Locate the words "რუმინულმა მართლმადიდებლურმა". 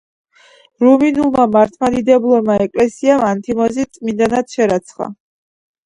0.83-2.57